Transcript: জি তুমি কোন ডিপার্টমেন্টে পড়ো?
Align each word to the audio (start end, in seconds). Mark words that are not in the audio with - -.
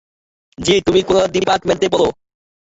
জি 0.57 0.75
তুমি 0.85 1.01
কোন 1.07 1.17
ডিপার্টমেন্টে 1.35 1.87
পড়ো? 1.93 2.07